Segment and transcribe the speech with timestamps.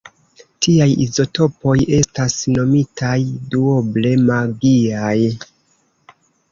[0.65, 3.13] Tiaj izotopoj estas nomitaj
[3.53, 5.17] "duoble magiaj".